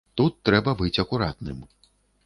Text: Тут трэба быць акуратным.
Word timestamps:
Тут 0.21 0.39
трэба 0.49 0.73
быць 0.81 0.93
акуратным. 1.05 1.65